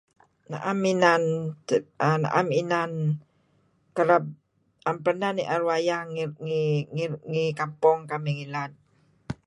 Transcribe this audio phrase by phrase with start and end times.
[0.51, 1.23] Naem inan
[2.23, 2.91] naem inan
[3.95, 4.23] kerab
[4.89, 6.09] am pernah nier wayang
[7.31, 8.71] ngi kampong kamih ngilad.